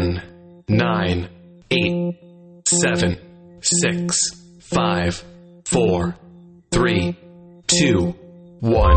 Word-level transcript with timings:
10, 0.00 0.64
9, 0.68 1.28
8, 1.70 2.14
7, 2.66 3.60
6, 3.60 4.18
5, 4.60 5.24
4, 5.66 6.16
3, 6.70 7.16
2, 7.66 8.14
1. 8.60 8.96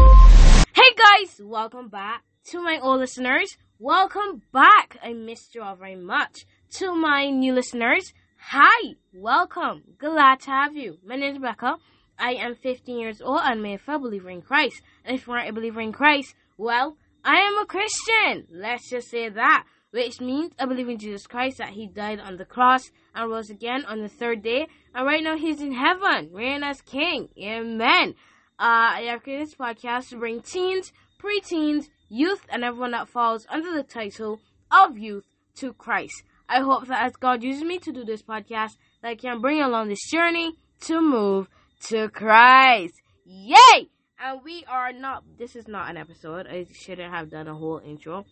Hey 0.73 0.81
guys, 0.95 1.41
welcome 1.41 1.89
back 1.89 2.23
to 2.45 2.61
my 2.61 2.79
old 2.81 3.01
listeners. 3.01 3.57
Welcome 3.79 4.43
back. 4.53 4.97
I 5.03 5.11
missed 5.11 5.55
you 5.55 5.61
all 5.61 5.75
very 5.75 5.97
much. 5.97 6.45
To 6.75 6.95
my 6.95 7.29
new 7.29 7.53
listeners, 7.53 8.13
hi, 8.37 8.93
welcome. 9.13 9.83
Glad 9.97 10.39
to 10.41 10.51
have 10.51 10.77
you. 10.77 10.99
My 11.05 11.17
name 11.17 11.31
is 11.31 11.35
Rebecca. 11.35 11.75
I 12.17 12.35
am 12.35 12.55
15 12.55 12.97
years 12.97 13.21
old 13.21 13.41
and 13.43 13.67
I'm 13.67 13.79
a 13.87 13.99
believer 13.99 14.29
in 14.29 14.41
Christ. 14.41 14.81
And 15.03 15.17
if 15.17 15.27
you 15.27 15.33
aren't 15.33 15.49
a 15.49 15.53
believer 15.53 15.81
in 15.81 15.91
Christ, 15.91 16.33
well, 16.57 16.95
I 17.25 17.41
am 17.41 17.57
a 17.57 17.65
Christian. 17.65 18.47
Let's 18.49 18.89
just 18.89 19.09
say 19.09 19.27
that. 19.27 19.65
Which 19.93 20.19
means 20.19 20.53
I 20.57 20.65
believe 20.65 20.89
in 20.89 20.97
Jesus 20.97 21.27
Christ 21.27 21.59
that 21.59 21.69
He 21.69 21.85
died 21.85 22.19
on 22.19 22.37
the 22.37 22.45
cross 22.45 22.89
and 23.13 23.29
rose 23.29 23.51
again 23.51 23.85
on 23.85 24.01
the 24.01 24.09
third 24.09 24.41
day. 24.41 24.67
And 24.95 25.05
right 25.05 25.21
now 25.23 25.37
He's 25.37 25.61
in 25.61 25.71
heaven, 25.71 26.31
reigning 26.33 26.63
as 26.63 26.81
King. 26.81 27.29
Amen. 27.37 28.15
Uh, 28.57 28.97
I 28.97 29.01
have 29.11 29.21
created 29.21 29.47
this 29.47 29.55
podcast 29.55 30.09
to 30.09 30.17
bring 30.17 30.41
teens, 30.41 30.91
preteens, 31.21 31.89
youth, 32.09 32.43
and 32.49 32.63
everyone 32.63 32.89
that 32.91 33.07
falls 33.07 33.45
under 33.49 33.71
the 33.71 33.83
title 33.83 34.39
of 34.71 34.97
youth 34.97 35.25
to 35.57 35.73
Christ. 35.73 36.23
I 36.49 36.61
hope 36.61 36.87
that 36.87 37.05
as 37.05 37.15
God 37.15 37.43
uses 37.43 37.63
me 37.63 37.77
to 37.77 37.91
do 37.91 38.03
this 38.03 38.23
podcast, 38.23 38.77
that 39.03 39.09
I 39.09 39.15
can 39.15 39.41
bring 39.41 39.61
along 39.61 39.89
this 39.89 40.09
journey 40.09 40.53
to 40.81 41.01
move 41.01 41.49
to 41.89 42.09
Christ. 42.09 42.95
Yay! 43.25 43.89
And 44.19 44.41
we 44.43 44.65
are 44.67 44.91
not, 44.91 45.23
this 45.37 45.55
is 45.55 45.67
not 45.67 45.91
an 45.91 45.97
episode. 45.97 46.47
I 46.47 46.65
shouldn't 46.71 47.13
have 47.13 47.29
done 47.29 47.47
a 47.47 47.53
whole 47.53 47.79
intro. 47.85 48.25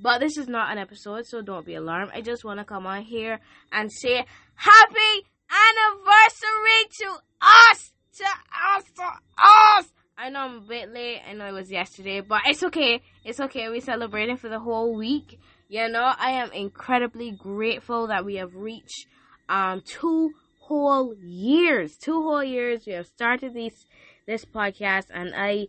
But 0.00 0.20
this 0.20 0.38
is 0.38 0.48
not 0.48 0.72
an 0.72 0.78
episode, 0.78 1.26
so 1.26 1.42
don't 1.42 1.66
be 1.66 1.74
alarmed. 1.74 2.12
I 2.14 2.22
just 2.22 2.44
want 2.44 2.58
to 2.58 2.64
come 2.64 2.86
on 2.86 3.02
here 3.02 3.38
and 3.70 3.92
say 3.92 4.24
happy 4.54 5.26
anniversary 5.50 6.88
to 7.00 7.16
us! 7.42 7.92
To 8.16 8.24
us! 8.24 8.84
To 8.96 9.02
us! 9.38 9.92
I 10.16 10.28
know 10.30 10.40
I'm 10.40 10.56
a 10.56 10.60
bit 10.60 10.92
late. 10.92 11.20
I 11.28 11.32
know 11.32 11.46
it 11.46 11.52
was 11.52 11.70
yesterday, 11.70 12.20
but 12.20 12.42
it's 12.46 12.62
okay. 12.62 13.00
It's 13.24 13.40
okay. 13.40 13.68
We're 13.68 13.80
celebrating 13.80 14.36
for 14.36 14.48
the 14.48 14.58
whole 14.58 14.94
week. 14.94 15.38
You 15.68 15.88
know, 15.88 16.12
I 16.18 16.32
am 16.32 16.52
incredibly 16.52 17.30
grateful 17.30 18.08
that 18.08 18.24
we 18.24 18.36
have 18.36 18.54
reached 18.54 19.06
um 19.48 19.82
two 19.84 20.30
whole 20.60 21.14
years. 21.22 21.96
Two 21.96 22.22
whole 22.22 22.44
years. 22.44 22.84
We 22.86 22.92
have 22.92 23.06
started 23.06 23.54
this 23.54 23.86
this 24.26 24.44
podcast, 24.44 25.06
and 25.12 25.32
I 25.34 25.68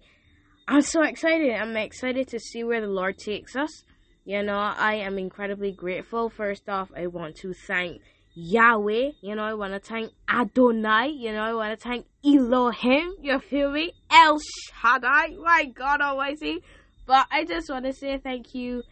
I'm 0.68 0.82
so 0.82 1.02
excited. 1.04 1.52
I'm 1.54 1.76
excited 1.78 2.28
to 2.30 2.40
see 2.40 2.64
where 2.64 2.82
the 2.82 2.88
Lord 2.88 3.18
takes 3.18 3.56
us. 3.56 3.84
You 4.24 4.44
know, 4.44 4.58
I 4.58 4.96
am 4.96 5.18
incredibly 5.18 5.72
grateful. 5.72 6.30
First 6.30 6.70
off, 6.70 6.92
I 6.96 7.08
want 7.08 7.38
to 7.38 7.54
thank 7.54 8.02
Yahweh. 8.36 9.12
You 9.22 9.36
know, 9.36 9.44
I 9.44 9.56
want 9.56 9.74
to 9.74 9.80
thank 9.80 10.12
Adonai. 10.30 11.10
You 11.10 11.32
know, 11.34 11.42
I 11.42 11.54
want 11.54 11.78
to 11.78 11.84
thank 11.84 12.06
Elohim. 12.24 13.16
You 13.20 13.40
feel 13.40 13.72
me? 13.72 13.94
El 14.12 14.40
Shaddai. 14.40 15.36
My 15.42 15.66
God 15.66 16.02
Almighty. 16.02 16.60
But 17.08 17.28
I 17.32 17.46
just 17.46 17.70
want 17.70 17.86
to 17.86 17.94
say 17.94 18.18
thank 18.20 18.54
you 18.54 18.84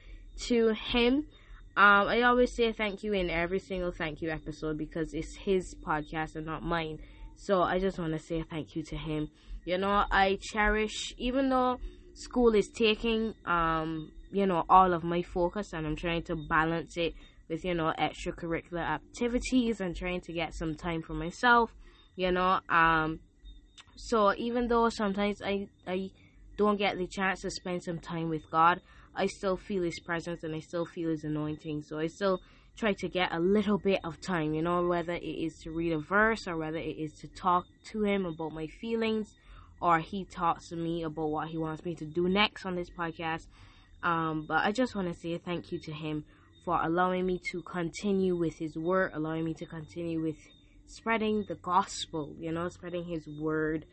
to 0.47 0.73
him. 0.73 1.27
Um, 1.77 2.07
I 2.07 2.23
always 2.23 2.55
say 2.55 2.73
thank 2.73 3.03
you 3.03 3.13
in 3.13 3.29
every 3.29 3.59
single 3.59 3.91
thank 3.91 4.21
you 4.21 4.31
episode 4.31 4.77
because 4.77 5.13
it's 5.13 5.35
his 5.37 5.75
podcast 5.85 6.35
and 6.35 6.45
not 6.45 6.63
mine. 6.63 6.99
So 7.37 7.61
I 7.61 7.79
just 7.79 7.97
want 7.97 8.13
to 8.13 8.19
say 8.19 8.43
thank 8.49 8.75
you 8.75 8.83
to 8.83 8.97
him. 8.97 9.29
You 9.63 9.77
know, 9.77 10.05
I 10.11 10.39
cherish, 10.41 11.13
even 11.17 11.49
though 11.49 11.79
school 12.13 12.55
is 12.55 12.67
taking, 12.69 13.33
um, 13.45 14.11
you 14.31 14.45
know, 14.45 14.65
all 14.69 14.93
of 14.93 15.03
my 15.03 15.21
focus 15.21 15.73
and 15.73 15.85
I'm 15.85 15.95
trying 15.95 16.23
to 16.23 16.35
balance 16.35 16.97
it 16.97 17.13
with, 17.47 17.65
you 17.65 17.73
know, 17.73 17.93
extracurricular 17.97 18.81
activities 18.81 19.81
and 19.81 19.95
trying 19.95 20.21
to 20.21 20.33
get 20.33 20.53
some 20.53 20.75
time 20.75 21.01
for 21.01 21.13
myself, 21.13 21.73
you 22.15 22.31
know, 22.31 22.59
um, 22.69 23.19
so 23.95 24.33
even 24.35 24.67
though 24.67 24.89
sometimes 24.89 25.41
I, 25.41 25.67
I 25.85 26.11
don't 26.57 26.77
get 26.77 26.97
the 26.97 27.07
chance 27.07 27.41
to 27.41 27.51
spend 27.51 27.83
some 27.83 27.99
time 27.99 28.29
with 28.29 28.49
God, 28.49 28.81
I 29.15 29.27
still 29.27 29.57
feel 29.57 29.83
His 29.83 29.99
presence 29.99 30.43
and 30.43 30.55
I 30.55 30.59
still 30.59 30.85
feel 30.85 31.09
His 31.09 31.23
anointing. 31.23 31.83
So 31.83 31.99
I 31.99 32.07
still 32.07 32.41
try 32.77 32.93
to 32.93 33.09
get 33.09 33.33
a 33.33 33.39
little 33.39 33.77
bit 33.77 33.99
of 34.03 34.21
time, 34.21 34.53
you 34.53 34.61
know, 34.61 34.87
whether 34.87 35.13
it 35.13 35.23
is 35.23 35.59
to 35.59 35.71
read 35.71 35.91
a 35.91 35.99
verse 35.99 36.47
or 36.47 36.55
whether 36.57 36.77
it 36.77 36.97
is 36.97 37.13
to 37.19 37.27
talk 37.27 37.65
to 37.91 38.03
Him 38.03 38.25
about 38.25 38.53
my 38.53 38.67
feelings 38.67 39.35
or 39.81 39.99
He 39.99 40.23
talks 40.25 40.69
to 40.69 40.75
me 40.75 41.03
about 41.03 41.29
what 41.29 41.49
He 41.49 41.57
wants 41.57 41.83
me 41.83 41.95
to 41.95 42.05
do 42.05 42.29
next 42.29 42.65
on 42.65 42.75
this 42.75 42.89
podcast. 42.89 43.47
Um, 44.03 44.45
but 44.47 44.65
I 44.65 44.71
just 44.71 44.95
want 44.95 45.13
to 45.13 45.19
say 45.19 45.37
thank 45.37 45.71
you 45.71 45.79
to 45.79 45.91
Him 45.91 46.25
for 46.65 46.79
allowing 46.81 47.25
me 47.25 47.39
to 47.51 47.61
continue 47.61 48.35
with 48.35 48.57
His 48.57 48.75
word, 48.75 49.11
allowing 49.13 49.45
me 49.45 49.53
to 49.55 49.65
continue 49.65 50.21
with 50.21 50.37
spreading 50.85 51.45
the 51.47 51.55
gospel, 51.55 52.33
you 52.37 52.51
know, 52.51 52.69
spreading 52.69 53.05
His 53.05 53.27
word. 53.27 53.85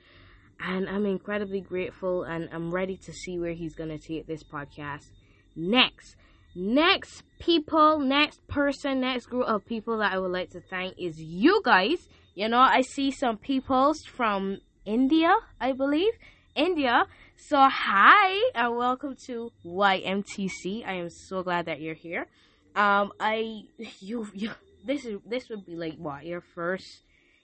And 0.60 0.88
I'm 0.88 1.06
incredibly 1.06 1.60
grateful 1.60 2.22
and 2.22 2.48
I'm 2.52 2.70
ready 2.70 2.96
to 2.96 3.12
see 3.12 3.38
where 3.38 3.52
He's 3.52 3.74
going 3.74 3.90
to 3.90 3.98
take 3.98 4.26
this 4.26 4.42
podcast 4.42 5.10
next. 5.54 6.16
Next 6.54 7.22
people, 7.38 7.98
next 7.98 8.46
person, 8.48 9.00
next 9.00 9.26
group 9.26 9.46
of 9.46 9.66
people 9.66 9.98
that 9.98 10.12
I 10.12 10.18
would 10.18 10.32
like 10.32 10.50
to 10.50 10.60
thank 10.60 10.94
is 10.98 11.20
you 11.20 11.60
guys. 11.62 12.08
You 12.34 12.48
know, 12.48 12.60
I 12.60 12.80
see 12.80 13.10
some 13.10 13.36
people 13.36 13.92
from 14.14 14.60
India, 14.86 15.34
I 15.60 15.72
believe. 15.72 16.12
India. 16.56 17.06
So 17.36 17.68
hi 17.70 18.50
and 18.54 18.76
welcome 18.76 19.14
to 19.26 19.52
YMTC. 19.64 20.86
I 20.86 20.94
am 20.94 21.10
so 21.10 21.42
glad 21.42 21.66
that 21.66 21.82
you're 21.82 21.94
here. 21.94 22.26
Um, 22.74 23.12
I 23.20 23.64
you 24.00 24.26
you 24.32 24.50
this 24.84 25.04
is 25.04 25.20
this 25.26 25.50
would 25.50 25.66
be 25.66 25.76
like 25.76 25.96
what 25.98 26.24
your 26.24 26.40
first 26.40 27.02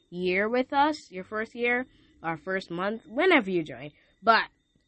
year 0.08 0.48
with 0.48 0.72
us, 0.72 0.96
your 1.10 1.24
first 1.24 1.54
year, 1.54 1.86
our 2.22 2.38
first 2.38 2.70
month, 2.70 3.02
whenever 3.06 3.50
you 3.50 3.62
join. 3.62 3.90
But 4.22 4.44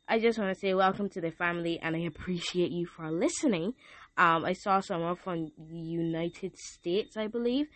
I 0.09 0.19
just 0.21 0.39
want 0.39 0.55
to 0.55 0.59
say 0.59 0.73
welcome 0.73 1.11
to 1.11 1.21
the 1.21 1.31
family, 1.31 1.79
and 1.83 1.95
I 1.95 2.01
appreciate 2.01 2.71
you 2.71 2.87
for 2.87 3.11
listening. 3.11 3.75
Um, 4.17 4.45
I 4.47 4.55
saw 4.55 4.81
someone 4.81 5.17
from 5.17 5.53
the 5.59 5.77
United 5.77 6.57
States, 6.57 7.17
I 7.19 7.27
believe. 7.27 7.67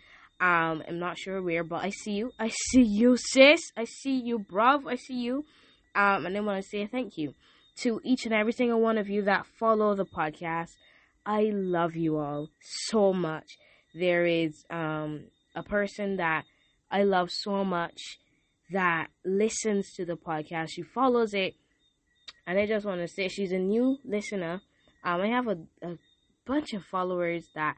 Um, 0.41 0.81
I'm 0.87 0.99
not 0.99 1.19
sure 1.19 1.43
where, 1.43 1.63
but 1.63 1.83
I 1.83 1.89
see 1.89 2.13
you. 2.13 2.31
I 2.39 2.49
see 2.71 2.83
you, 2.83 3.17
sis. 3.17 3.61
I 3.77 3.83
see 3.83 4.19
you, 4.19 4.39
bruv. 4.39 4.87
I 4.87 4.95
see 4.95 5.19
you. 5.19 5.45
Um, 5.99 6.25
and 6.25 6.37
I 6.37 6.39
want 6.39 6.63
to 6.63 6.69
say 6.69 6.87
thank 6.87 7.17
you 7.17 7.33
to 7.81 7.99
each 8.05 8.23
and 8.23 8.33
every 8.33 8.53
single 8.53 8.79
one 8.79 8.97
of 8.97 9.09
you 9.09 9.21
that 9.23 9.45
follow 9.45 9.95
the 9.95 10.05
podcast. 10.05 10.77
I 11.25 11.51
love 11.53 11.97
you 11.97 12.17
all 12.17 12.47
so 12.61 13.11
much. 13.11 13.57
There 13.93 14.25
is 14.25 14.63
um, 14.69 15.25
a 15.55 15.61
person 15.61 16.15
that 16.15 16.45
I 16.89 17.03
love 17.03 17.31
so 17.31 17.65
much 17.65 17.99
that 18.71 19.07
listens 19.25 19.91
to 19.95 20.05
the 20.05 20.15
podcast. 20.15 20.69
She 20.69 20.83
follows 20.83 21.33
it, 21.33 21.55
and 22.47 22.57
I 22.57 22.65
just 22.65 22.85
want 22.85 23.01
to 23.01 23.07
say 23.09 23.27
she's 23.27 23.51
a 23.51 23.59
new 23.59 23.97
listener. 24.05 24.61
Um, 25.03 25.19
I 25.19 25.27
have 25.27 25.47
a, 25.47 25.57
a 25.83 25.97
bunch 26.45 26.71
of 26.71 26.85
followers 26.85 27.49
that 27.55 27.75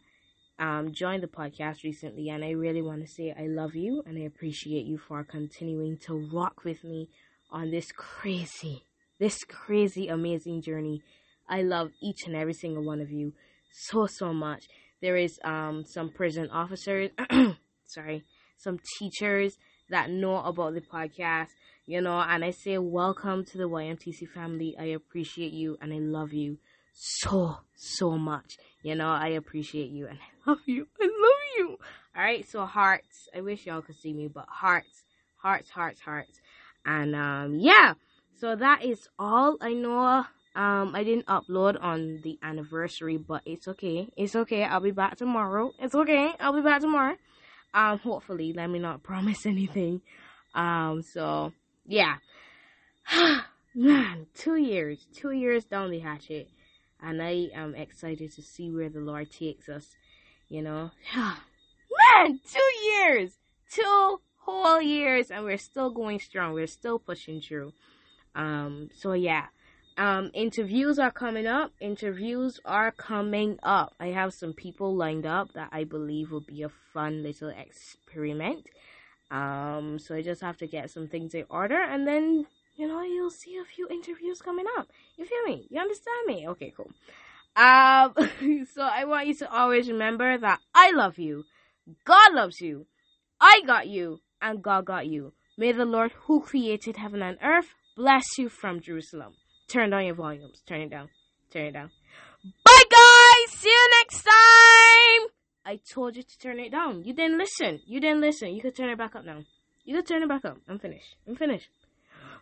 um, 0.59 0.93
joined 0.93 1.23
the 1.23 1.27
podcast 1.27 1.83
recently, 1.83 2.29
and 2.29 2.45
I 2.45 2.51
really 2.51 2.83
want 2.83 3.01
to 3.01 3.11
say 3.11 3.33
I 3.35 3.47
love 3.47 3.73
you 3.73 4.03
and 4.05 4.15
I 4.15 4.25
appreciate 4.25 4.85
you 4.85 4.99
for 4.99 5.23
continuing 5.23 5.97
to 6.05 6.29
rock 6.31 6.63
with 6.63 6.83
me 6.83 7.09
on 7.51 7.71
this 7.71 7.91
crazy, 7.91 8.83
this 9.19 9.43
crazy, 9.43 10.07
amazing 10.07 10.61
journey. 10.61 11.01
I 11.47 11.61
love 11.63 11.91
each 12.01 12.25
and 12.25 12.35
every 12.35 12.53
single 12.53 12.83
one 12.83 13.01
of 13.01 13.11
you 13.11 13.33
so 13.71 14.05
so 14.07 14.33
much. 14.33 14.67
There 15.01 15.17
is 15.17 15.39
um 15.43 15.83
some 15.85 16.09
prison 16.09 16.49
officers, 16.49 17.09
sorry, 17.85 18.23
some 18.57 18.79
teachers 18.97 19.57
that 19.89 20.09
know 20.09 20.37
about 20.37 20.73
the 20.73 20.81
podcast, 20.81 21.49
you 21.85 22.01
know, 22.01 22.19
and 22.19 22.45
I 22.45 22.51
say 22.51 22.77
welcome 22.77 23.43
to 23.45 23.57
the 23.57 23.69
YMTC 23.69 24.29
family. 24.29 24.75
I 24.79 24.85
appreciate 24.85 25.51
you 25.51 25.77
and 25.81 25.93
I 25.93 25.97
love 25.99 26.31
you 26.33 26.57
so 26.93 27.57
so 27.75 28.17
much. 28.17 28.57
You 28.83 28.95
know, 28.95 29.09
I 29.09 29.29
appreciate 29.29 29.89
you 29.91 30.07
and 30.07 30.17
I 30.19 30.49
love 30.49 30.59
you. 30.65 30.87
I 30.99 31.05
love 31.05 31.57
you. 31.57 31.77
All 32.15 32.23
right, 32.23 32.47
so 32.47 32.65
hearts. 32.65 33.27
I 33.35 33.41
wish 33.41 33.65
y'all 33.65 33.81
could 33.81 33.95
see 33.95 34.13
me, 34.13 34.27
but 34.27 34.45
hearts, 34.47 35.03
hearts, 35.35 35.69
hearts, 35.69 36.01
hearts, 36.01 36.39
and 36.85 37.15
um, 37.15 37.55
yeah. 37.55 37.93
So 38.39 38.55
that 38.55 38.83
is 38.83 39.07
all 39.19 39.57
I 39.61 39.73
know. 39.73 40.25
Um, 40.53 40.95
I 40.95 41.03
didn't 41.03 41.27
upload 41.27 41.81
on 41.81 42.19
the 42.23 42.37
anniversary, 42.43 43.17
but 43.17 43.41
it's 43.45 43.67
okay. 43.67 44.09
It's 44.17 44.35
okay. 44.35 44.63
I'll 44.63 44.81
be 44.81 44.91
back 44.91 45.15
tomorrow. 45.15 45.71
It's 45.79 45.95
okay. 45.95 46.33
I'll 46.39 46.53
be 46.53 46.61
back 46.61 46.81
tomorrow. 46.81 47.15
Um, 47.73 47.99
hopefully, 47.99 48.51
let 48.53 48.69
me 48.69 48.79
not 48.79 49.03
promise 49.03 49.45
anything. 49.45 50.01
Um, 50.53 51.03
so 51.03 51.53
yeah. 51.85 52.15
Man, 53.73 54.27
two 54.33 54.57
years, 54.57 55.07
two 55.13 55.31
years 55.31 55.63
down 55.63 55.91
the 55.91 55.99
hatchet, 55.99 56.49
and 57.01 57.21
I 57.21 57.49
am 57.53 57.73
excited 57.73 58.33
to 58.33 58.41
see 58.41 58.69
where 58.69 58.89
the 58.89 58.99
Lord 58.99 59.31
takes 59.31 59.69
us. 59.69 59.95
You 60.49 60.61
know, 60.61 60.91
man, 61.15 62.39
two 62.45 62.85
years, 62.85 63.37
two 63.71 64.19
whole 64.45 64.81
years, 64.81 65.31
and 65.31 65.43
we're 65.45 65.57
still 65.57 65.89
going 65.91 66.19
strong. 66.19 66.53
We're 66.53 66.67
still 66.67 66.99
pushing 66.99 67.41
through. 67.41 67.73
Um, 68.35 68.89
so 68.95 69.13
yeah, 69.13 69.47
Um, 69.97 70.31
interviews 70.33 70.97
are 70.99 71.11
coming 71.11 71.45
up. 71.47 71.73
Interviews 71.79 72.59
are 72.65 72.91
coming 72.91 73.59
up. 73.61 73.93
I 73.99 74.07
have 74.07 74.33
some 74.33 74.53
people 74.53 74.95
lined 74.95 75.25
up 75.25 75.53
that 75.53 75.69
I 75.71 75.83
believe 75.83 76.31
will 76.31 76.39
be 76.55 76.63
a 76.63 76.69
fun 76.93 77.23
little 77.23 77.49
experiment. 77.49 78.65
Um, 79.29 79.99
so 79.99 80.15
I 80.15 80.21
just 80.21 80.41
have 80.41 80.57
to 80.57 80.67
get 80.67 80.89
some 80.91 81.07
things 81.07 81.33
in 81.33 81.45
order, 81.49 81.79
and 81.79 82.07
then 82.07 82.47
you 82.77 82.87
know 82.87 83.01
you'll 83.03 83.29
see 83.29 83.57
a 83.57 83.65
few 83.65 83.87
interviews 83.89 84.41
coming 84.41 84.65
up. 84.77 84.87
You 85.17 85.25
feel 85.25 85.43
me? 85.45 85.67
You 85.69 85.79
understand 85.79 86.25
me? 86.27 86.47
Okay, 86.49 86.73
cool. 86.75 86.91
Um, 87.55 88.13
so 88.73 88.81
I 88.83 89.05
want 89.05 89.27
you 89.27 89.35
to 89.35 89.51
always 89.51 89.89
remember 89.89 90.37
that 90.37 90.59
I 90.73 90.91
love 90.91 91.17
you, 91.19 91.45
God 92.05 92.33
loves 92.33 92.61
you, 92.61 92.87
I 93.39 93.61
got 93.65 93.87
you, 93.87 94.19
and 94.41 94.61
God 94.63 94.85
got 94.85 95.07
you. 95.07 95.33
May 95.57 95.71
the 95.71 95.85
Lord 95.85 96.11
who 96.23 96.41
created 96.41 96.97
heaven 96.97 97.21
and 97.21 97.37
earth 97.43 97.75
bless 97.95 98.37
you 98.37 98.49
from 98.49 98.81
Jerusalem. 98.81 99.33
Turn 99.67 99.91
down 99.91 100.05
your 100.05 100.15
volumes. 100.15 100.61
Turn 100.65 100.81
it 100.81 100.89
down. 100.89 101.09
Turn 101.51 101.65
it 101.65 101.71
down. 101.73 101.91
Bye, 102.65 102.83
guys. 102.89 103.57
See 103.57 103.69
you 103.69 103.89
next 103.99 104.23
time. 104.23 105.29
I 105.65 105.79
told 105.93 106.15
you 106.15 106.23
to 106.23 106.39
turn 106.39 106.59
it 106.59 106.71
down. 106.71 107.03
You 107.03 107.13
didn't 107.13 107.37
listen. 107.37 107.79
You 107.85 107.99
didn't 107.99 108.21
listen. 108.21 108.53
You 108.53 108.61
can 108.61 108.71
turn 108.71 108.89
it 108.89 108.97
back 108.97 109.15
up 109.15 109.25
now. 109.25 109.43
You 109.85 109.95
can 109.95 110.05
turn 110.05 110.23
it 110.23 110.29
back 110.29 110.45
up. 110.45 110.57
I'm 110.67 110.79
finished. 110.79 111.15
I'm 111.27 111.35
finished. 111.35 111.69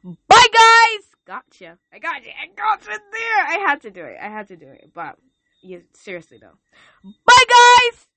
Bye, 0.03 0.47
guys. 0.53 1.05
Gotcha. 1.25 1.77
I 1.93 1.99
got 1.99 2.23
you. 2.23 2.31
I 2.31 2.47
got 2.55 2.81
you 2.85 2.97
there. 3.11 3.45
I 3.47 3.65
had 3.67 3.81
to 3.81 3.91
do 3.91 4.03
it. 4.03 4.17
I 4.21 4.29
had 4.29 4.47
to 4.47 4.55
do 4.55 4.67
it. 4.67 4.91
But 4.93 5.17
yeah, 5.61 5.79
seriously 5.93 6.39
though. 6.41 6.57
Bye, 7.03 7.45
guys. 7.47 8.07